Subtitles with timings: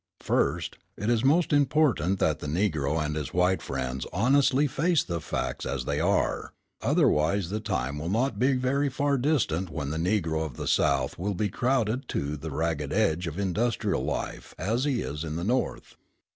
[0.21, 5.21] First, it is most important that the Negro and his white friends honestly face the
[5.21, 9.97] facts as they are; otherwise the time will not be very far distant when the
[9.99, 14.85] Negro of the South will be crowded to the ragged edge of industrial life as
[14.85, 15.95] he is in the North.